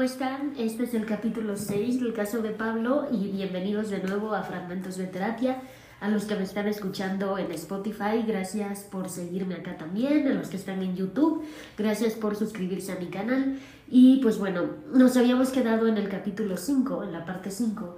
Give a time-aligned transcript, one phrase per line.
[0.00, 0.54] ¿cómo están?
[0.56, 4.96] Este es el capítulo 6 del caso de Pablo y bienvenidos de nuevo a Fragmentos
[4.96, 5.60] de Terapia.
[6.00, 10.26] A los que me están escuchando en Spotify, gracias por seguirme acá también.
[10.26, 11.44] A los que están en YouTube,
[11.76, 13.58] gracias por suscribirse a mi canal.
[13.90, 17.96] Y pues bueno, nos habíamos quedado en el capítulo 5, en la parte 5,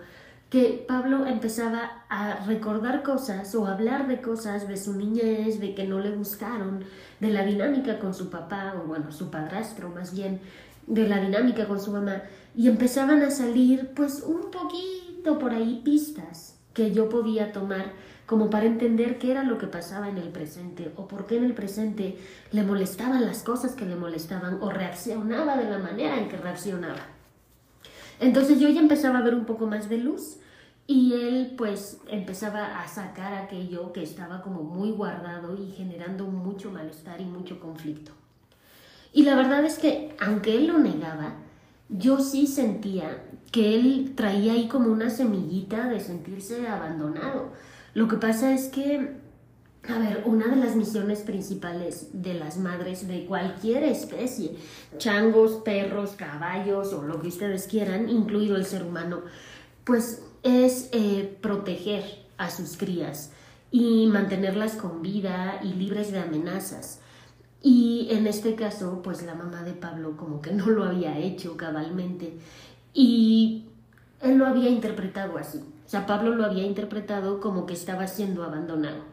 [0.50, 5.86] que Pablo empezaba a recordar cosas o hablar de cosas de su niñez, de que
[5.86, 6.84] no le gustaron,
[7.20, 10.40] de la dinámica con su papá, o bueno, su padrastro más bien,
[10.86, 12.22] de la dinámica con su mamá
[12.54, 17.92] y empezaban a salir pues un poquito por ahí pistas que yo podía tomar
[18.26, 21.44] como para entender qué era lo que pasaba en el presente o por qué en
[21.44, 22.18] el presente
[22.50, 27.06] le molestaban las cosas que le molestaban o reaccionaba de la manera en que reaccionaba.
[28.20, 30.38] Entonces yo ya empezaba a ver un poco más de luz
[30.86, 36.70] y él pues empezaba a sacar aquello que estaba como muy guardado y generando mucho
[36.70, 38.12] malestar y mucho conflicto.
[39.12, 41.34] Y la verdad es que, aunque él lo negaba,
[41.88, 47.52] yo sí sentía que él traía ahí como una semillita de sentirse abandonado.
[47.92, 49.12] Lo que pasa es que,
[49.86, 54.56] a ver, una de las misiones principales de las madres de cualquier especie,
[54.96, 59.20] changos, perros, caballos o lo que ustedes quieran, incluido el ser humano,
[59.84, 62.04] pues es eh, proteger
[62.38, 63.32] a sus crías
[63.70, 67.01] y mantenerlas con vida y libres de amenazas.
[67.62, 71.56] Y en este caso, pues la mamá de Pablo como que no lo había hecho
[71.56, 72.34] cabalmente
[72.92, 73.66] y
[74.20, 75.58] él lo había interpretado así.
[75.58, 79.04] O sea, Pablo lo había interpretado como que estaba siendo abandonado.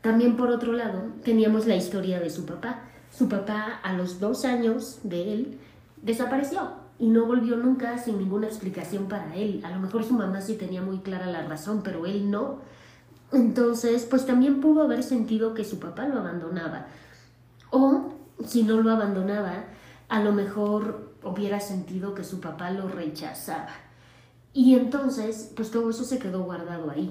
[0.00, 2.82] También por otro lado, teníamos la historia de su papá.
[3.16, 5.58] Su papá a los dos años de él
[6.02, 9.60] desapareció y no volvió nunca sin ninguna explicación para él.
[9.64, 12.58] A lo mejor su mamá sí tenía muy clara la razón, pero él no.
[13.32, 16.86] Entonces, pues también pudo haber sentido que su papá lo abandonaba
[17.72, 18.12] o
[18.46, 19.64] si no lo abandonaba,
[20.08, 23.70] a lo mejor hubiera sentido que su papá lo rechazaba.
[24.52, 27.10] Y entonces, pues todo eso se quedó guardado ahí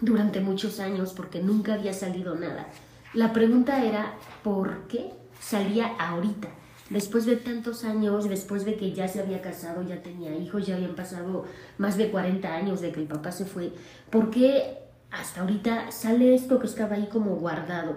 [0.00, 2.68] durante muchos años porque nunca había salido nada.
[3.12, 4.14] La pregunta era,
[4.44, 6.48] ¿por qué salía ahorita?
[6.88, 10.76] Después de tantos años, después de que ya se había casado, ya tenía hijos, ya
[10.76, 11.44] habían pasado
[11.78, 13.72] más de 40 años de que el papá se fue,
[14.10, 14.78] ¿por qué
[15.10, 17.96] hasta ahorita sale esto que estaba ahí como guardado?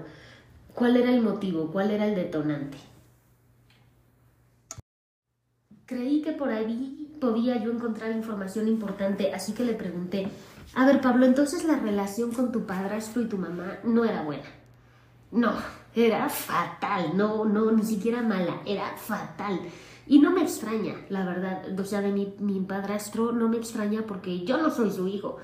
[0.75, 1.71] ¿Cuál era el motivo?
[1.71, 2.77] ¿Cuál era el detonante?
[5.85, 10.27] Creí que por ahí podía yo encontrar información importante, así que le pregunté,
[10.73, 14.49] a ver Pablo, entonces la relación con tu padrastro y tu mamá no era buena.
[15.31, 15.53] No,
[15.95, 19.61] era fatal, no, no, ni siquiera mala, era fatal.
[20.07, 24.01] Y no me extraña, la verdad, o sea, de mi, mi padrastro no me extraña
[24.05, 25.37] porque yo no soy su hijo,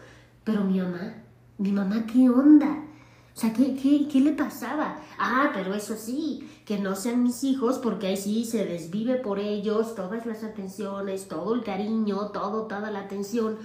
[0.44, 1.14] pero mi mamá,
[1.58, 2.91] mi mamá, ¿qué onda?
[3.36, 5.00] O sea, ¿qué, qué, qué le pasaba?
[5.18, 9.40] Ah, pero eso sí, que no sean mis hijos porque ahí sí se desvive por
[9.40, 13.58] ellos todas las atenciones, todo el cariño, todo, toda la atención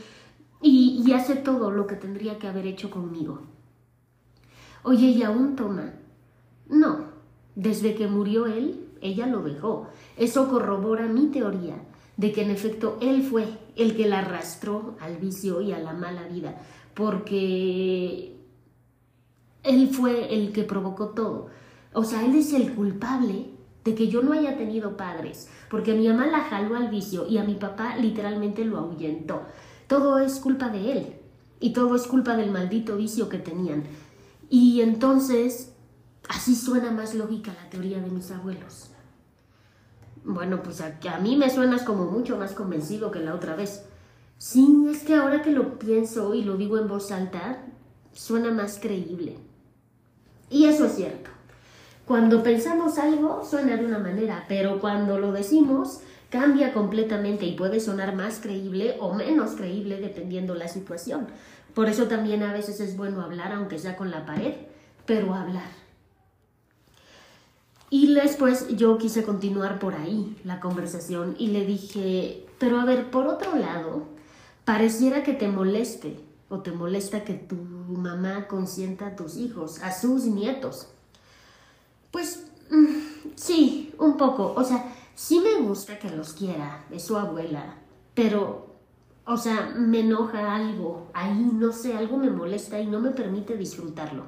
[0.62, 3.40] y, y hace todo lo que tendría que haber hecho conmigo.
[4.84, 5.94] Oye, ¿y aún toma?
[6.68, 7.06] No,
[7.56, 9.88] desde que murió él, ella lo dejó.
[10.16, 11.76] Eso corrobora mi teoría
[12.16, 15.92] de que en efecto él fue el que la arrastró al vicio y a la
[15.92, 16.60] mala vida,
[16.94, 18.35] porque
[19.66, 21.48] él fue el que provocó todo.
[21.92, 23.50] O sea, él es el culpable
[23.84, 27.38] de que yo no haya tenido padres, porque mi mamá la jaló al vicio y
[27.38, 29.42] a mi papá literalmente lo ahuyentó.
[29.86, 31.06] Todo es culpa de él
[31.60, 33.84] y todo es culpa del maldito vicio que tenían.
[34.50, 35.72] Y entonces,
[36.28, 38.90] así suena más lógica la teoría de mis abuelos.
[40.24, 43.84] Bueno, pues a, mí me suenas como mucho más convencido que la otra vez.
[44.38, 47.64] Sí, es que ahora que lo pienso y lo digo en voz alta,
[48.12, 49.38] suena más creíble.
[50.50, 51.30] Y eso es cierto.
[52.06, 57.80] Cuando pensamos algo suena de una manera, pero cuando lo decimos cambia completamente y puede
[57.80, 61.26] sonar más creíble o menos creíble dependiendo la situación.
[61.74, 64.54] Por eso también a veces es bueno hablar, aunque sea con la pared,
[65.04, 65.70] pero hablar.
[67.90, 73.10] Y después yo quise continuar por ahí la conversación y le dije, pero a ver,
[73.10, 74.04] por otro lado,
[74.64, 79.92] pareciera que te moleste o te molesta que tu mamá consienta a tus hijos, a
[79.92, 80.88] sus nietos.
[82.10, 84.54] Pues mm, sí, un poco.
[84.56, 87.74] O sea, sí me gusta que los quiera, es su abuela,
[88.14, 88.74] pero,
[89.24, 93.56] o sea, me enoja algo, ahí no sé, algo me molesta y no me permite
[93.56, 94.24] disfrutarlo.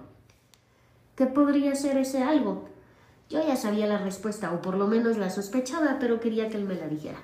[1.14, 2.68] ¿Qué podría ser ese algo?
[3.30, 6.64] Yo ya sabía la respuesta, o por lo menos la sospechaba, pero quería que él
[6.64, 7.18] me la dijera.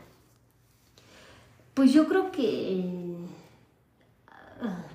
[1.72, 3.03] Pues yo creo que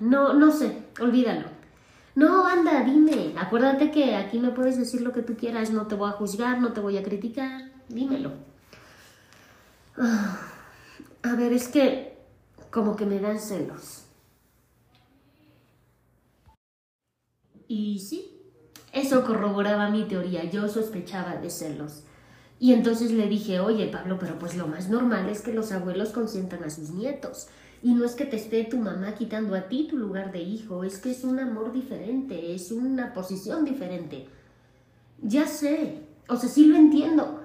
[0.00, 1.48] no, no sé, olvídalo.
[2.14, 3.34] No, anda, dime.
[3.38, 6.60] Acuérdate que aquí me puedes decir lo que tú quieras, no te voy a juzgar,
[6.60, 8.32] no te voy a criticar, dímelo.
[11.22, 12.18] A ver, es que
[12.70, 14.04] como que me dan celos.
[17.68, 18.42] Y sí,
[18.92, 22.04] eso corroboraba mi teoría, yo sospechaba de celos.
[22.58, 26.10] Y entonces le dije, oye Pablo, pero pues lo más normal es que los abuelos
[26.10, 27.48] consientan a sus nietos.
[27.82, 30.84] Y no es que te esté tu mamá quitando a ti tu lugar de hijo,
[30.84, 34.28] es que es un amor diferente, es una posición diferente.
[35.22, 37.40] Ya sé, o sea, sí lo entiendo,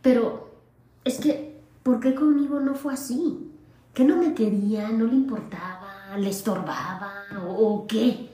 [0.00, 0.50] pero
[1.04, 3.50] es que, ¿por qué conmigo no fue así?
[3.92, 7.12] ¿Que no me quería, no le importaba, le estorbaba
[7.46, 8.30] o, qué?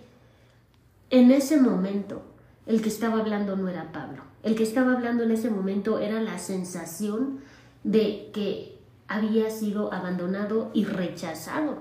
[1.10, 2.22] En ese momento,
[2.66, 4.22] el que estaba hablando no era Pablo.
[4.42, 7.40] El que estaba hablando en ese momento era la sensación
[7.84, 8.79] de que
[9.10, 11.78] había sido abandonado y rechazado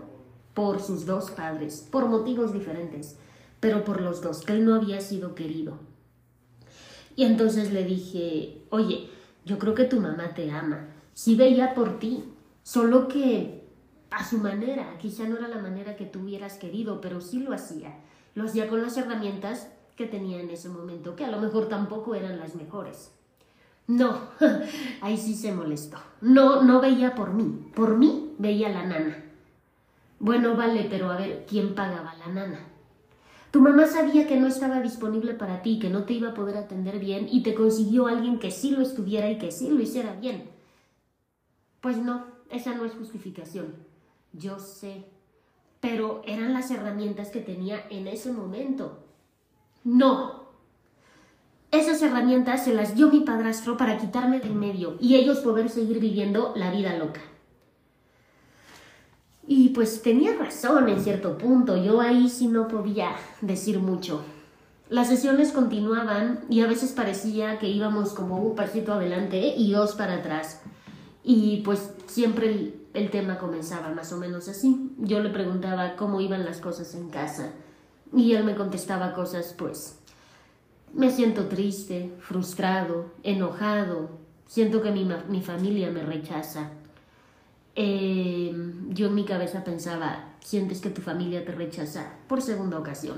[0.56, 3.18] por sus dos padres, por motivos diferentes,
[3.60, 5.78] pero por los dos, que él no había sido querido.
[7.16, 9.12] Y entonces le dije, oye,
[9.46, 12.24] yo creo que tu mamá te ama, sí veía por ti,
[12.64, 13.64] solo que
[14.10, 17.54] a su manera, quizá no era la manera que tú hubieras querido, pero sí lo
[17.54, 17.96] hacía.
[18.34, 22.16] Lo hacía con las herramientas que tenía en ese momento, que a lo mejor tampoco
[22.16, 23.12] eran las mejores.
[23.89, 24.19] No,
[25.01, 25.97] ahí sí se molestó.
[26.21, 27.71] No, no veía por mí.
[27.74, 29.25] Por mí veía la nana.
[30.19, 32.59] Bueno, vale, pero a ver, ¿quién pagaba la nana?
[33.50, 36.57] Tu mamá sabía que no estaba disponible para ti, que no te iba a poder
[36.57, 40.13] atender bien y te consiguió alguien que sí lo estuviera y que sí lo hiciera
[40.13, 40.51] bien.
[41.81, 43.74] Pues no, esa no es justificación.
[44.33, 45.06] Yo sé.
[45.80, 49.00] Pero eran las herramientas que tenía en ese momento.
[49.83, 50.38] No,
[51.80, 56.00] esas herramientas se las dio mi padrastro para quitarme del medio y ellos poder seguir
[56.00, 57.22] viviendo la vida loca.
[59.48, 64.22] Y pues tenía razón en cierto punto, yo ahí sí no podía decir mucho.
[64.90, 69.96] Las sesiones continuaban y a veces parecía que íbamos como un pasito adelante y dos
[69.96, 70.62] para atrás.
[71.24, 74.92] Y pues siempre el, el tema comenzaba más o menos así.
[74.98, 77.52] Yo le preguntaba cómo iban las cosas en casa
[78.14, 79.99] y él me contestaba cosas pues
[80.94, 84.09] me siento triste, frustrado, enojado,
[84.47, 86.71] siento que mi, familia me rechaza.
[87.75, 88.51] Eh,
[88.89, 93.18] yo en mi cabeza pensaba, sientes que tu familia te rechaza por segunda ocasión.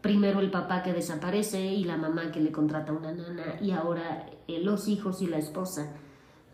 [0.00, 4.26] Primero el papá que desaparece y la mamá que le contrata una nana y ahora
[4.46, 5.92] eh, los hijos y la esposa.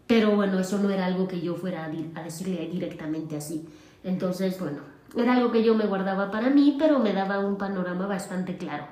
[0.07, 3.69] Pero bueno, eso no era algo que yo fuera a decirle directamente así.
[4.03, 4.81] Entonces, bueno,
[5.17, 8.87] era algo que yo me guardaba para mí, pero me daba un panorama bastante claro.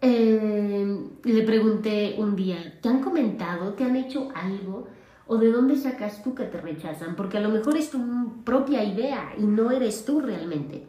[0.00, 4.88] Eh, le pregunté un día, ¿te han comentado, te han hecho algo?
[5.26, 7.16] ¿O de dónde sacas tú que te rechazan?
[7.16, 10.86] Porque a lo mejor es tu propia idea y no eres tú realmente.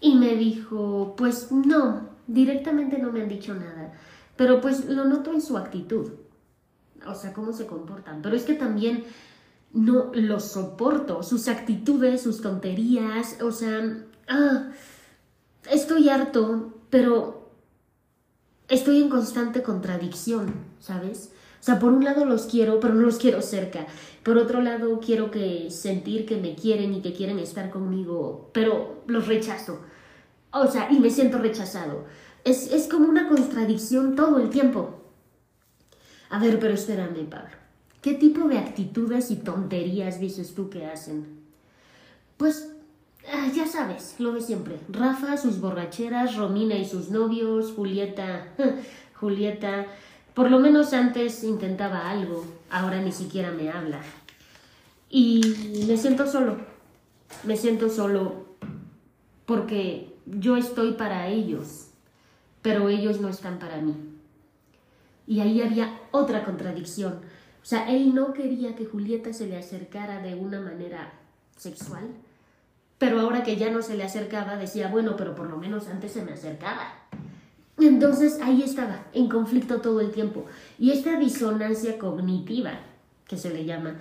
[0.00, 3.92] Y me dijo, pues no, directamente no me han dicho nada,
[4.36, 6.12] pero pues lo noto en su actitud.
[7.06, 8.22] O sea, cómo se comportan.
[8.22, 9.04] Pero es que también
[9.72, 14.70] no los soporto, sus actitudes, sus tonterías, o sea, ah,
[15.70, 17.39] estoy harto, pero
[18.70, 21.32] estoy en constante contradicción, ¿sabes?
[21.60, 23.86] O sea, por un lado los quiero, pero no los quiero cerca.
[24.22, 29.02] Por otro lado, quiero que sentir que me quieren y que quieren estar conmigo, pero
[29.06, 29.80] los rechazo.
[30.52, 32.06] O sea, y me siento rechazado.
[32.44, 35.02] Es, es como una contradicción todo el tiempo.
[36.30, 37.50] A ver, pero espérame, Pablo.
[38.00, 41.40] ¿Qué tipo de actitudes y tonterías dices tú que hacen?
[42.38, 42.72] Pues
[43.32, 44.80] Ah, ya sabes, lo de siempre.
[44.88, 48.48] Rafa, sus borracheras, Romina y sus novios, Julieta,
[49.14, 49.86] Julieta.
[50.34, 54.00] Por lo menos antes intentaba algo, ahora ni siquiera me habla.
[55.08, 56.58] Y me siento solo,
[57.44, 58.46] me siento solo
[59.44, 61.88] porque yo estoy para ellos,
[62.62, 63.94] pero ellos no están para mí.
[65.26, 67.20] Y ahí había otra contradicción.
[67.62, 71.12] O sea, él no quería que Julieta se le acercara de una manera
[71.56, 72.08] sexual,
[73.00, 76.12] pero ahora que ya no se le acercaba, decía, bueno, pero por lo menos antes
[76.12, 76.82] se me acercaba.
[77.78, 80.44] Entonces ahí estaba, en conflicto todo el tiempo.
[80.78, 82.72] Y esta disonancia cognitiva,
[83.26, 83.94] que se le llama,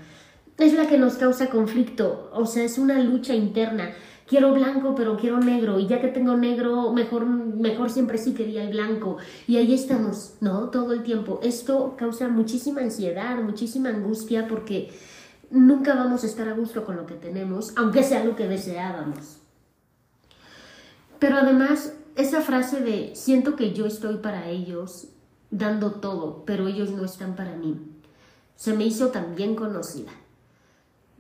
[0.58, 3.94] es la que nos causa conflicto, o sea, es una lucha interna.
[4.28, 8.64] Quiero blanco, pero quiero negro, y ya que tengo negro, mejor, mejor siempre sí quería
[8.64, 9.16] el blanco.
[9.48, 10.72] Y ahí estamos, ¿no?
[10.72, 11.40] Todo el tiempo.
[11.42, 14.92] Esto causa muchísima ansiedad, muchísima angustia, porque
[15.52, 19.38] nunca vamos a estar a gusto con lo que tenemos, aunque sea lo que deseábamos.
[21.20, 25.10] Pero además, esa frase de siento que yo estoy para ellos,
[25.52, 27.80] dando todo, pero ellos no están para mí,
[28.56, 30.12] se me hizo también conocida.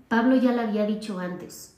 [0.08, 1.76] Pablo ya la había dicho antes.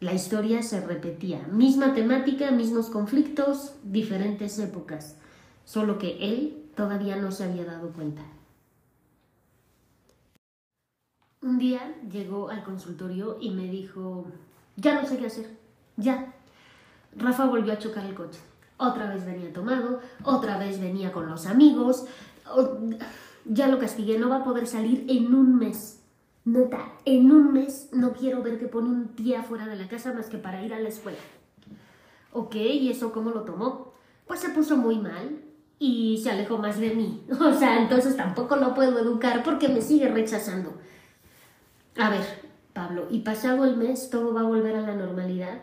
[0.00, 5.16] La historia se repetía, misma temática, mismos conflictos, diferentes épocas,
[5.64, 8.22] solo que él todavía no se había dado cuenta.
[11.42, 14.26] Un día llegó al consultorio y me dijo,
[14.76, 15.46] ya no sé qué hacer,
[15.96, 16.34] ya.
[17.16, 18.40] Rafa volvió a chocar el coche.
[18.76, 22.04] Otra vez venía tomado, otra vez venía con los amigos.
[23.46, 26.02] Ya lo castigué, no va a poder salir en un mes.
[26.44, 30.12] Nota, en un mes no quiero ver que pone un pie afuera de la casa
[30.12, 31.18] más que para ir a la escuela.
[32.32, 33.94] Ok, ¿y eso cómo lo tomó?
[34.26, 35.40] Pues se puso muy mal
[35.78, 37.24] y se alejó más de mí.
[37.40, 40.74] O sea, entonces tampoco lo puedo educar porque me sigue rechazando.
[41.96, 42.24] A ver,
[42.72, 45.60] Pablo, ¿y pasado el mes todo va a volver a la normalidad?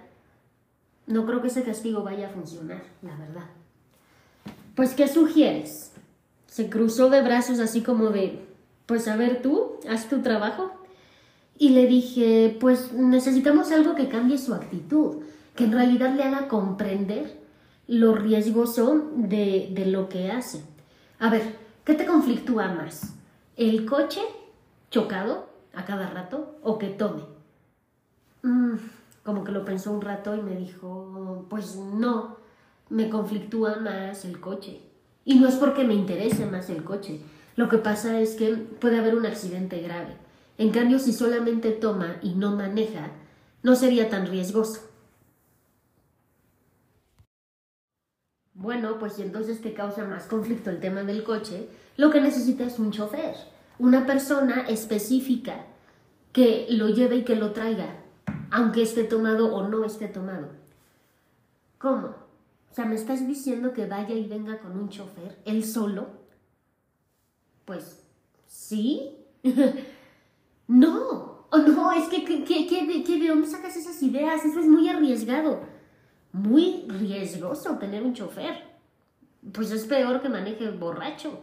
[1.06, 3.46] No creo que ese castigo vaya a funcionar, la verdad.
[4.76, 5.94] Pues, ¿qué sugieres?
[6.48, 8.46] Se cruzó de brazos así como de,
[8.86, 10.72] pues a ver tú, haz tu trabajo.
[11.58, 15.24] Y le dije, pues necesitamos algo que cambie su actitud,
[15.56, 17.40] que en realidad le haga comprender
[17.88, 20.62] lo riesgoso de, de lo que hace.
[21.20, 23.16] A ver, ¿qué te conflictúa más?
[23.56, 24.22] ¿El coche
[24.92, 27.24] chocado a cada rato o que tome?
[28.42, 28.76] Mm,
[29.24, 32.38] como que lo pensó un rato y me dijo, pues no,
[32.90, 34.82] me conflictúa más el coche.
[35.26, 37.22] Y no es porque me interese más el coche.
[37.56, 40.16] Lo que pasa es que puede haber un accidente grave.
[40.58, 43.12] En cambio, si solamente toma y no maneja,
[43.64, 44.82] no sería tan riesgoso.
[48.54, 52.64] Bueno, pues si entonces te causa más conflicto el tema del coche, lo que necesita
[52.64, 53.36] es un chofer,
[53.80, 55.66] una persona específica
[56.32, 57.98] que lo lleve y que lo traiga
[58.52, 60.50] aunque esté tomado o no esté tomado.
[61.78, 62.08] ¿Cómo?
[62.08, 66.08] O sea, ¿me estás diciendo que vaya y venga con un chofer, él solo?
[67.66, 68.04] Pues,
[68.48, 69.16] sí.
[70.68, 74.46] no, o no, es que, ¿qué, qué, de dónde sacas esas ideas?
[74.46, 75.62] Eso es muy arriesgado.
[76.32, 78.64] Muy riesgoso tener un chofer.
[79.54, 81.40] Pues es peor que maneje borracho.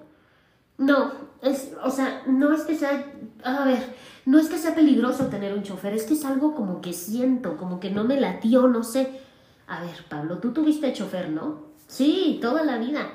[0.78, 3.12] No, es, o sea, no es que sea,
[3.44, 3.94] a ver,
[4.26, 7.56] no es que sea peligroso tener un chofer, es que es algo como que siento,
[7.56, 9.20] como que no me latió, no sé.
[9.66, 11.62] A ver, Pablo, tú tuviste chofer, ¿no?
[11.86, 13.10] Sí, toda la vida.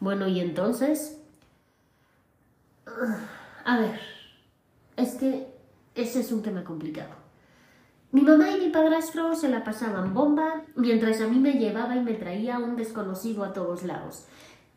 [0.00, 1.20] Bueno, y entonces...
[3.64, 3.98] A ver,
[4.96, 5.48] es que
[5.94, 7.10] ese es un tema complicado.
[8.12, 12.00] Mi mamá y mi padrastro se la pasaban bomba mientras a mí me llevaba y
[12.00, 14.26] me traía un desconocido a todos lados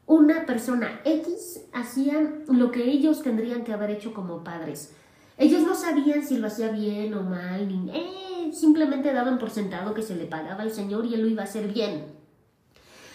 [0.07, 4.95] una persona X hacía lo que ellos tendrían que haber hecho como padres.
[5.37, 10.01] Ellos no sabían si lo hacía bien o mal, eh, simplemente daban por sentado que
[10.01, 12.05] se le pagaba al Señor y él lo iba a hacer bien.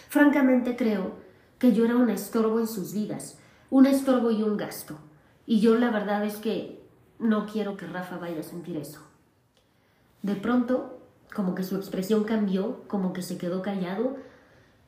[0.08, 1.14] Francamente creo
[1.58, 3.38] que yo era un estorbo en sus vidas,
[3.70, 4.98] un estorbo y un gasto.
[5.46, 6.84] Y yo la verdad es que
[7.18, 9.00] no quiero que Rafa vaya a sentir eso.
[10.22, 11.00] De pronto,
[11.34, 14.16] como que su expresión cambió, como que se quedó callado,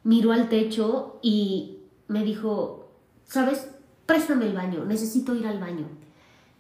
[0.02, 2.88] miró al techo y me dijo,
[3.24, 3.70] ¿sabes?
[4.06, 5.86] Préstame el baño, necesito ir al baño.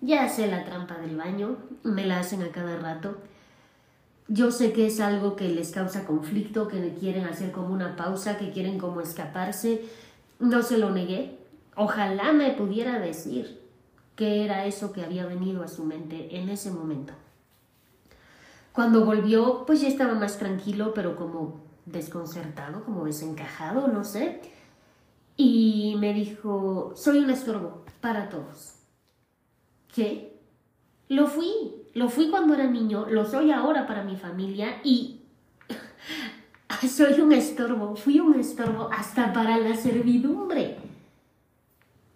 [0.00, 3.18] Ya sé la trampa del baño, me la hacen a cada rato.
[4.28, 8.38] Yo sé que es algo que les causa conflicto, que quieren hacer como una pausa,
[8.38, 9.84] que quieren como escaparse.
[10.38, 11.38] No se lo negué.
[11.76, 13.60] Ojalá me pudiera decir
[14.16, 17.12] qué era eso que había venido a su mente en ese momento.
[18.72, 24.40] Cuando volvió, pues ya estaba más tranquilo, pero como desconcertado, como desencajado, no sé
[25.36, 28.74] y me dijo, soy un estorbo para todos.
[29.92, 30.38] ¿Qué?
[31.08, 31.52] Lo fui,
[31.94, 35.20] lo fui cuando era niño, lo soy ahora para mi familia y
[36.88, 40.78] soy un estorbo, fui un estorbo hasta para la servidumbre.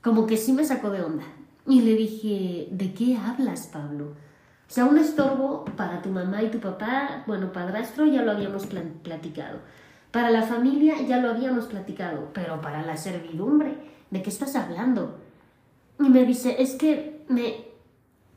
[0.03, 1.25] Como que sí me sacó de onda.
[1.67, 4.15] Y le dije, ¿de qué hablas, Pablo?
[4.69, 8.67] O sea, un estorbo para tu mamá y tu papá, bueno, padrastro, ya lo habíamos
[8.67, 9.61] platicado.
[10.11, 13.77] Para la familia ya lo habíamos platicado, pero para la servidumbre,
[14.11, 15.19] ¿de qué estás hablando?
[16.01, 17.67] Y me dice, es que me,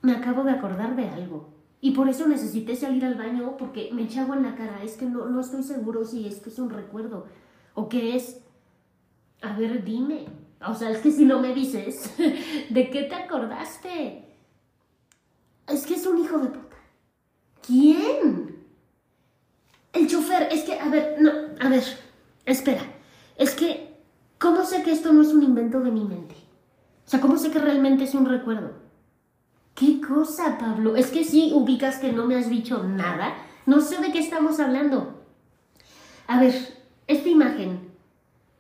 [0.02, 1.50] me acabo de acordar de algo.
[1.80, 4.84] Y por eso necesité salir al baño porque me eché en la cara.
[4.84, 7.26] Es que no, no estoy seguro si esto es un recuerdo
[7.74, 8.40] o qué es.
[9.42, 10.28] A ver, dime.
[10.68, 12.14] O sea, es que si no me dices,
[12.70, 14.26] ¿de qué te acordaste?
[15.68, 16.76] Es que es un hijo de puta.
[17.66, 18.62] ¿Quién?
[19.94, 21.84] El chofer, es que, a ver, no, a ver,
[22.46, 22.82] espera.
[23.38, 23.96] Es que,
[24.40, 26.34] ¿cómo sé que esto no es un invento de mi mente?
[27.06, 28.72] O sea, ¿cómo sé que realmente es un recuerdo?
[29.76, 30.96] ¿Qué cosa, Pablo?
[30.96, 33.36] Es que si ubicas que no me has dicho nada.
[33.68, 35.22] No sé de qué estamos hablando.
[36.26, 36.56] A ver,
[37.06, 37.92] esta imagen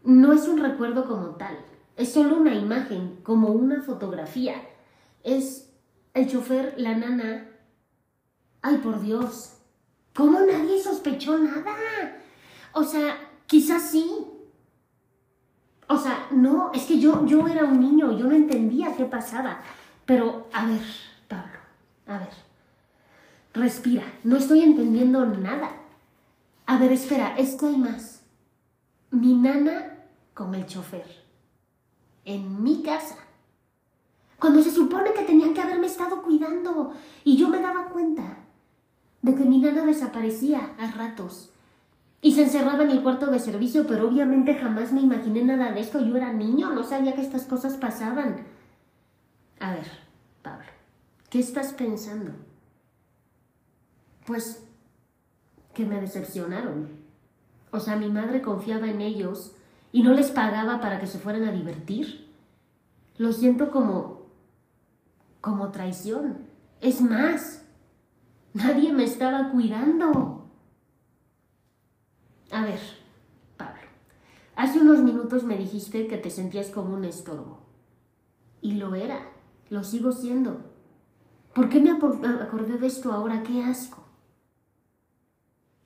[0.04, 1.58] no es un recuerdo como tal.
[1.98, 4.62] Es solo una imagen, como una fotografía.
[5.24, 5.74] Es
[6.14, 7.50] el chofer, la nana.
[8.62, 9.58] Ay, por Dios.
[10.14, 12.21] ¿Cómo nadie sospechó nada?
[12.74, 14.28] O sea, quizás sí.
[15.88, 19.62] O sea, no, es que yo, yo era un niño, yo no entendía qué pasaba.
[20.06, 20.82] Pero, a ver,
[21.28, 21.60] Pablo,
[22.08, 22.30] A ver,
[23.54, 25.72] respira, no estoy entendiendo nada.
[26.66, 28.24] A ver, espera, es que hay más.
[29.10, 29.98] Mi nana
[30.34, 31.26] con el chofer.
[32.24, 33.18] En mi casa.
[34.40, 38.38] Cuando se supone que tenían que haberme estado cuidando y yo me daba cuenta
[39.22, 41.52] de que mi nana desaparecía a ratos
[42.22, 45.80] y se encerraba en el cuarto de servicio, pero obviamente jamás me imaginé nada de
[45.80, 46.00] esto.
[46.00, 48.46] Yo era niño, no sabía que estas cosas pasaban.
[49.60, 49.86] A ver,
[50.44, 50.68] Pablo,
[51.30, 52.32] ¿qué estás pensando?
[54.26, 54.68] Pues
[55.74, 56.90] que me decepcionaron.
[57.72, 59.56] O sea, mi madre confiaba en ellos
[59.92, 62.30] y no les pagaba para que se fueran a divertir.
[63.18, 64.28] Lo siento como...
[65.40, 66.46] como traición.
[66.82, 67.66] Es más,
[68.54, 70.41] nadie me estaba cuidando.
[72.52, 72.80] A ver,
[73.58, 73.82] Pablo,
[74.56, 77.60] hace unos minutos me dijiste que te sentías como un estorbo.
[78.62, 79.30] Y lo era,
[79.70, 80.62] lo sigo siendo.
[81.54, 83.42] ¿Por qué me acordé de esto ahora?
[83.44, 84.04] ¡Qué asco!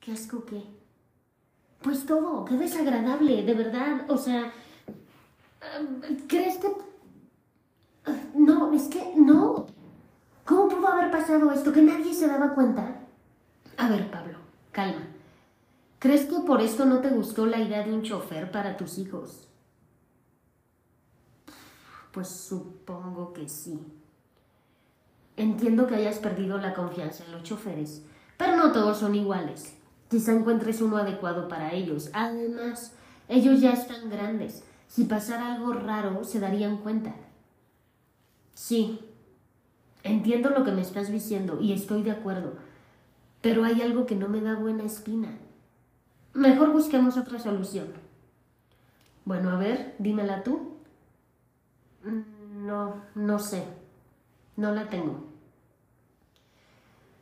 [0.00, 0.62] ¿Qué asco qué?
[1.82, 4.06] Pues todo, qué desagradable, de verdad.
[4.08, 4.52] O sea,
[6.28, 6.68] ¿crees que...
[8.34, 9.66] No, es que no.
[10.44, 11.72] ¿Cómo pudo haber pasado esto?
[11.72, 13.00] Que nadie se daba cuenta.
[13.76, 14.38] A ver, Pablo,
[14.70, 15.15] calma.
[16.06, 19.48] ¿Crees que por esto no te gustó la idea de un chofer para tus hijos?
[22.12, 23.80] Pues supongo que sí.
[25.36, 28.04] Entiendo que hayas perdido la confianza en los choferes,
[28.36, 29.74] pero no todos son iguales.
[30.08, 32.08] Quizá encuentres uno adecuado para ellos.
[32.12, 32.92] Además,
[33.26, 34.62] ellos ya están grandes.
[34.86, 37.16] Si pasara algo raro, se darían cuenta.
[38.54, 39.00] Sí,
[40.04, 42.52] entiendo lo que me estás diciendo y estoy de acuerdo,
[43.42, 45.36] pero hay algo que no me da buena espina.
[46.36, 47.86] Mejor busquemos otra solución.
[49.24, 50.76] Bueno, a ver, dímela tú.
[52.04, 53.64] Mm, no, no sé.
[54.56, 55.24] No la tengo.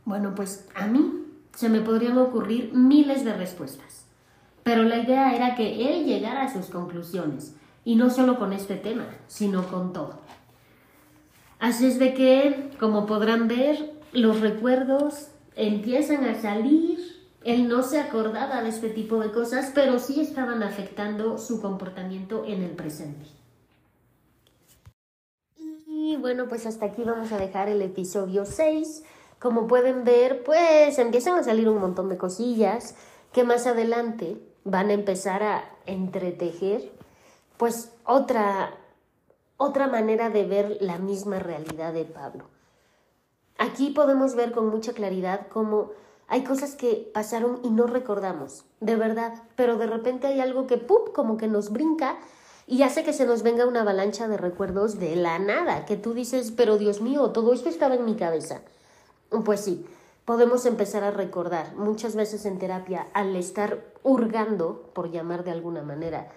[0.04, 4.04] Bueno, pues a mí se me podrían ocurrir miles de respuestas.
[4.64, 8.76] Pero la idea era que él llegara a sus conclusiones, y no solo con este
[8.76, 10.18] tema, sino con todo.
[11.60, 17.13] Así es de que, como podrán ver, los recuerdos empiezan a salir
[17.44, 22.44] él no se acordaba de este tipo de cosas, pero sí estaban afectando su comportamiento
[22.46, 23.26] en el presente.
[25.86, 29.04] Y bueno, pues hasta aquí vamos a dejar el episodio 6.
[29.38, 32.94] Como pueden ver, pues empiezan a salir un montón de cosillas
[33.32, 36.90] que más adelante van a empezar a entretejer,
[37.58, 38.74] pues otra,
[39.58, 42.44] otra manera de ver la misma realidad de Pablo.
[43.58, 45.90] Aquí podemos ver con mucha claridad cómo
[46.28, 50.78] hay cosas que pasaron y no recordamos, de verdad, pero de repente hay algo que,
[50.78, 52.16] ¡pup!, como que nos brinca
[52.66, 56.14] y hace que se nos venga una avalancha de recuerdos de la nada, que tú
[56.14, 58.62] dices, pero Dios mío, todo esto estaba en mi cabeza.
[59.44, 59.86] Pues sí,
[60.24, 65.82] podemos empezar a recordar muchas veces en terapia al estar hurgando, por llamar de alguna
[65.82, 66.28] manera,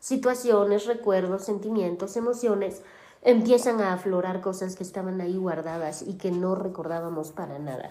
[0.00, 2.82] situaciones, recuerdos, sentimientos, emociones,
[3.22, 7.90] empiezan a aflorar cosas que estaban ahí guardadas y que no recordábamos para nada.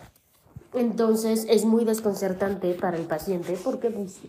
[0.73, 4.19] Entonces es muy desconcertante para el paciente porque pues,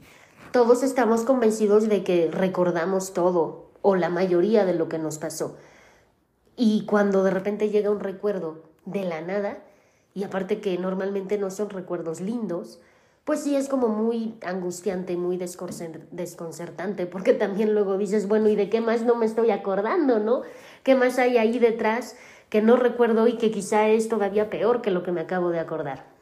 [0.53, 5.57] todos estamos convencidos de que recordamos todo o la mayoría de lo que nos pasó.
[6.57, 9.59] Y cuando de repente llega un recuerdo de la nada,
[10.15, 12.81] y aparte que normalmente no son recuerdos lindos,
[13.25, 18.69] pues sí es como muy angustiante, muy desconcertante, porque también luego dices, bueno, ¿y de
[18.69, 20.43] qué más no me estoy acordando, no?
[20.83, 22.17] ¿Qué más hay ahí detrás
[22.49, 25.61] que no recuerdo y que quizá es todavía peor que lo que me acabo de
[25.61, 26.20] acordar?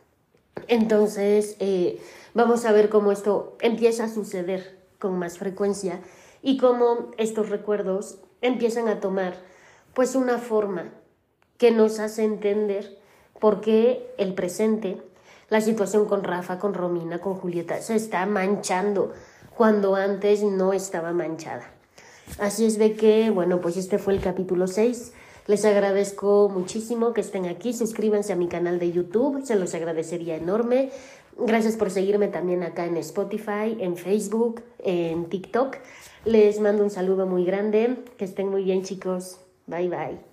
[0.66, 2.00] Entonces, eh,
[2.34, 6.00] vamos a ver cómo esto empieza a suceder con más frecuencia
[6.42, 9.34] y cómo estos recuerdos empiezan a tomar
[9.94, 10.92] pues una forma
[11.56, 12.98] que nos hace entender
[13.40, 15.00] por qué el presente,
[15.48, 19.12] la situación con Rafa, con Romina, con Julieta, se está manchando
[19.56, 21.72] cuando antes no estaba manchada.
[22.38, 25.12] Así es de que, bueno, pues este fue el capítulo 6
[25.48, 27.72] les agradezco muchísimo que estén aquí.
[27.72, 30.90] Suscríbanse a mi canal de YouTube, se los agradecería enorme.
[31.38, 35.78] Gracias por seguirme también acá en Spotify, en Facebook, en TikTok.
[36.26, 37.96] Les mando un saludo muy grande.
[38.18, 39.40] Que estén muy bien, chicos.
[39.66, 40.27] Bye bye.